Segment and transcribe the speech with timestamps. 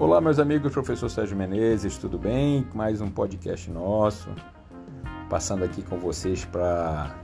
[0.00, 2.64] Olá, meus amigos, professor Sérgio Menezes, tudo bem?
[2.72, 4.30] Mais um podcast nosso,
[5.28, 7.16] passando aqui com vocês para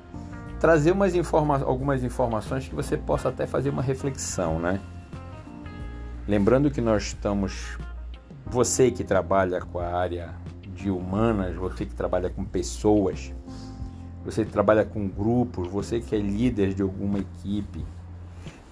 [0.58, 4.81] trazer umas informa algumas informações que você possa até fazer uma reflexão, né?
[6.26, 7.78] Lembrando que nós estamos,
[8.45, 10.35] você que trabalha com a área
[10.74, 13.32] de humanas, você que trabalha com pessoas,
[14.24, 17.86] você que trabalha com grupos, você que é líder de alguma equipe,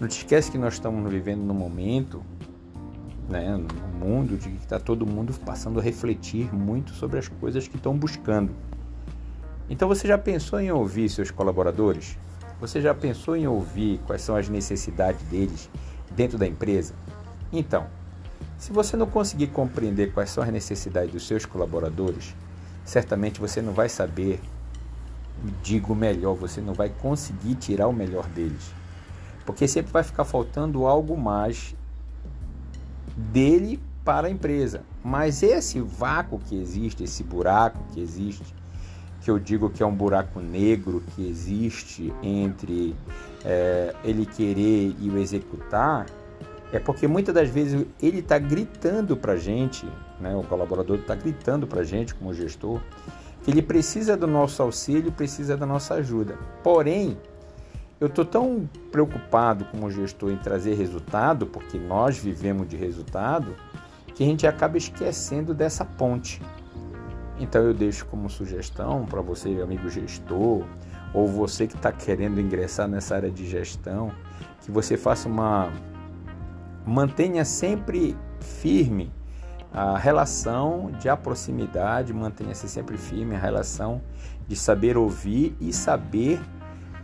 [0.00, 2.20] não te esquece que nós estamos vivendo num momento
[3.32, 7.66] né, no mundo de que está todo mundo passando a refletir muito sobre as coisas
[7.66, 8.54] que estão buscando.
[9.70, 12.18] Então você já pensou em ouvir seus colaboradores?
[12.60, 15.70] Você já pensou em ouvir quais são as necessidades deles
[16.14, 16.94] dentro da empresa?
[17.50, 17.86] Então,
[18.58, 22.36] se você não conseguir compreender quais são as necessidades dos seus colaboradores,
[22.84, 24.40] certamente você não vai saber,
[25.62, 28.72] digo melhor, você não vai conseguir tirar o melhor deles.
[29.44, 31.74] Porque sempre vai ficar faltando algo mais
[33.16, 34.82] dele para a empresa.
[35.04, 38.54] Mas esse vácuo que existe, esse buraco que existe,
[39.20, 42.96] que eu digo que é um buraco negro que existe entre
[43.44, 46.06] é, ele querer e o executar,
[46.72, 49.86] é porque muitas das vezes ele está gritando para a gente,
[50.18, 52.80] né, o colaborador está gritando para a gente como gestor,
[53.44, 56.36] que ele precisa do nosso auxílio, precisa da nossa ajuda.
[56.62, 57.16] Porém,
[58.02, 63.54] eu estou tão preocupado como gestor em trazer resultado, porque nós vivemos de resultado,
[64.12, 66.42] que a gente acaba esquecendo dessa ponte.
[67.38, 70.64] Então eu deixo como sugestão para você, amigo gestor,
[71.14, 74.10] ou você que está querendo ingressar nessa área de gestão,
[74.62, 75.72] que você faça uma.
[76.84, 79.12] mantenha sempre firme
[79.72, 84.02] a relação de proximidade, mantenha-se sempre firme a relação
[84.48, 86.40] de saber ouvir e saber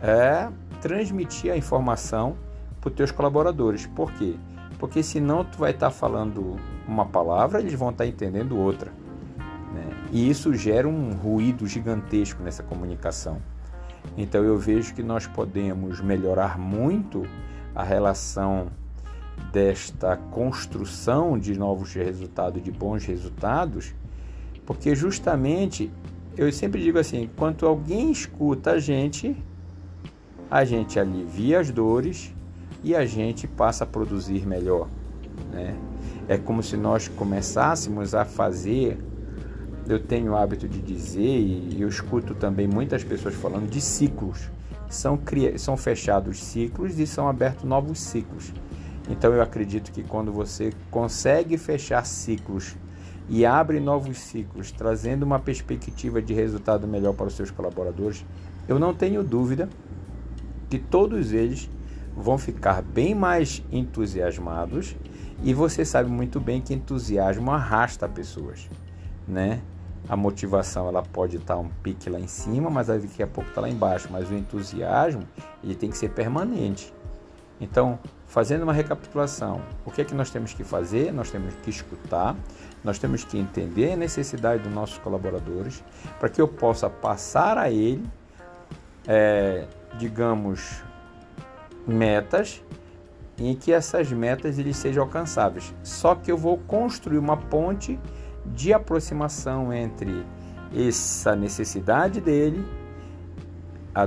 [0.01, 0.49] é,
[0.81, 2.35] transmitir a informação
[2.79, 3.85] para os teus colaboradores.
[3.85, 4.35] Por quê?
[4.77, 6.55] Porque senão tu vai estar tá falando
[6.87, 8.91] uma palavra, eles vão estar tá entendendo outra.
[9.73, 9.85] Né?
[10.11, 13.41] E isso gera um ruído gigantesco nessa comunicação.
[14.17, 17.23] Então eu vejo que nós podemos melhorar muito
[17.75, 18.67] a relação
[19.51, 23.93] desta construção de novos resultados, de bons resultados,
[24.65, 25.91] porque justamente
[26.37, 29.35] eu sempre digo assim, quando alguém escuta a gente,
[30.49, 32.33] a gente alivia as dores
[32.83, 34.87] e a gente passa a produzir melhor.
[35.51, 35.75] Né?
[36.27, 38.97] É como se nós começássemos a fazer.
[39.87, 44.49] Eu tenho o hábito de dizer, e eu escuto também muitas pessoas falando de ciclos.
[44.87, 45.19] São,
[45.57, 48.53] são fechados ciclos e são abertos novos ciclos.
[49.09, 52.75] Então eu acredito que quando você consegue fechar ciclos
[53.27, 58.25] e abre novos ciclos, trazendo uma perspectiva de resultado melhor para os seus colaboradores,
[58.67, 59.67] eu não tenho dúvida
[60.69, 61.69] que todos eles
[62.15, 64.95] vão ficar bem mais entusiasmados
[65.43, 68.69] e você sabe muito bem que entusiasmo arrasta pessoas,
[69.27, 69.61] né?
[70.07, 73.61] A motivação ela pode estar um pique lá em cima, mas daqui a pouco está
[73.61, 74.07] lá embaixo.
[74.11, 75.23] Mas o entusiasmo
[75.63, 76.91] ele tem que ser permanente.
[77.61, 81.13] Então, fazendo uma recapitulação, o que é que nós temos que fazer?
[81.13, 82.35] Nós temos que escutar,
[82.83, 85.83] nós temos que entender a necessidade dos nossos colaboradores
[86.19, 88.03] para que eu possa passar a ele
[89.07, 90.83] é, digamos,
[91.87, 92.63] metas
[93.37, 95.73] em que essas metas eles sejam alcançáveis.
[95.81, 97.99] Só que eu vou construir uma ponte
[98.45, 100.25] de aproximação entre
[100.75, 102.65] essa necessidade dele,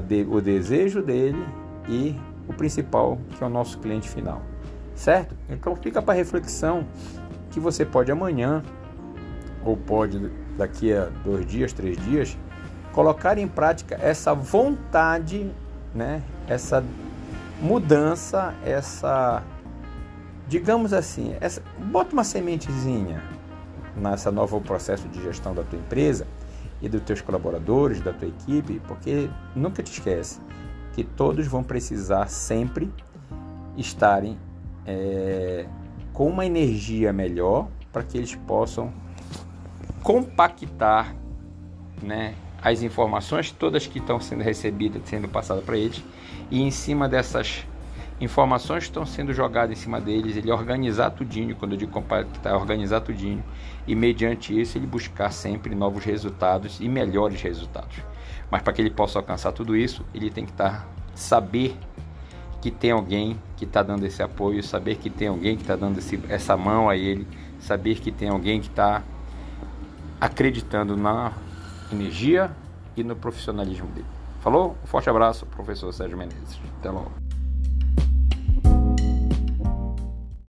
[0.06, 1.44] de, o desejo dele
[1.88, 2.14] e
[2.46, 4.42] o principal, que é o nosso cliente final.
[4.94, 5.34] Certo?
[5.48, 6.86] Então fica para reflexão
[7.50, 8.62] que você pode amanhã
[9.64, 12.36] ou pode daqui a dois dias, três dias,
[12.92, 15.50] colocar em prática essa vontade
[15.94, 16.22] né?
[16.46, 16.84] Essa
[17.60, 19.42] mudança, essa
[20.48, 23.22] digamos assim, essa, bota uma sementezinha
[23.96, 26.26] nessa novo processo de gestão da tua empresa
[26.80, 30.40] e dos teus colaboradores, da tua equipe, porque nunca te esquece
[30.92, 32.92] que todos vão precisar sempre
[33.76, 34.38] estarem
[34.84, 35.66] é,
[36.12, 38.92] com uma energia melhor para que eles possam
[40.02, 41.14] compactar
[42.02, 46.02] né, as informações todas que estão sendo recebidas, sendo passadas para eles,
[46.50, 47.66] e em cima dessas
[48.20, 52.54] informações que estão sendo jogadas em cima deles, ele organizar tudinho, quando eu digo compactar,
[52.54, 53.42] organizar tudinho,
[53.86, 57.96] e mediante isso ele buscar sempre novos resultados e melhores resultados.
[58.48, 61.76] Mas para que ele possa alcançar tudo isso, ele tem que estar tá, saber
[62.60, 65.98] que tem alguém que está dando esse apoio, saber que tem alguém que está dando
[65.98, 67.26] esse, essa mão a ele,
[67.58, 69.02] saber que tem alguém que está
[70.20, 71.32] acreditando na
[71.94, 72.50] energia
[72.96, 74.06] e no profissionalismo dele.
[74.40, 74.76] Falou?
[74.82, 76.58] Um forte abraço, professor Sérgio Menezes.
[76.80, 77.21] Até logo.